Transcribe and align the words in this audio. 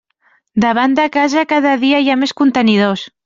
Davant 0.63 0.95
de 0.99 1.05
casa 1.17 1.45
cada 1.53 1.75
dia 1.85 2.01
hi 2.05 2.11
ha 2.13 2.17
més 2.25 2.35
contenidors. 2.43 3.05